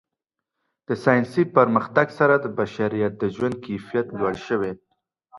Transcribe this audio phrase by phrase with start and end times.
[0.87, 4.71] د ساینسي پرمختګ سره د بشریت د ژوند کیفیت لوړ شوی.